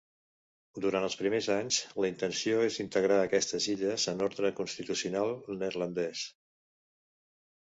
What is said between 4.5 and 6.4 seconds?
constitucional neerlandès.